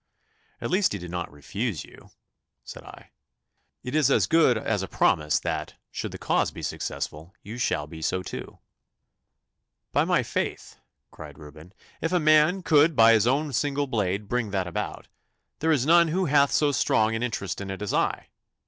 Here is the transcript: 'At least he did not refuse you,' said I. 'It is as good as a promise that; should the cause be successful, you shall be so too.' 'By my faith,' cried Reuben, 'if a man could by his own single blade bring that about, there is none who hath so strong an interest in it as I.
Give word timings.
'At 0.59 0.71
least 0.71 0.93
he 0.93 0.97
did 0.97 1.11
not 1.11 1.31
refuse 1.31 1.83
you,' 1.85 2.09
said 2.63 2.81
I. 2.83 3.11
'It 3.83 3.93
is 3.93 4.09
as 4.09 4.25
good 4.25 4.57
as 4.57 4.81
a 4.81 4.87
promise 4.87 5.39
that; 5.39 5.75
should 5.91 6.11
the 6.11 6.17
cause 6.17 6.49
be 6.49 6.63
successful, 6.63 7.35
you 7.43 7.59
shall 7.59 7.85
be 7.85 8.01
so 8.01 8.23
too.' 8.23 8.57
'By 9.91 10.05
my 10.05 10.23
faith,' 10.23 10.79
cried 11.11 11.37
Reuben, 11.37 11.71
'if 12.01 12.11
a 12.11 12.19
man 12.19 12.63
could 12.63 12.95
by 12.95 13.13
his 13.13 13.27
own 13.27 13.53
single 13.53 13.85
blade 13.85 14.27
bring 14.27 14.49
that 14.49 14.65
about, 14.65 15.07
there 15.59 15.71
is 15.71 15.85
none 15.85 16.07
who 16.07 16.25
hath 16.25 16.51
so 16.51 16.71
strong 16.71 17.13
an 17.13 17.21
interest 17.21 17.61
in 17.61 17.69
it 17.69 17.83
as 17.83 17.93
I. 17.93 18.29